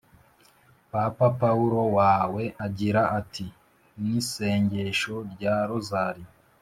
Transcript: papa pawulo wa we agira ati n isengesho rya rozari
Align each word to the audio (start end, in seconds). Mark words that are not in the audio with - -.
papa 0.91 1.27
pawulo 1.41 1.81
wa 1.95 2.15
we 2.33 2.43
agira 2.65 3.01
ati 3.19 3.45
n 3.99 4.01
isengesho 4.19 5.15
rya 5.31 5.55
rozari 5.69 6.23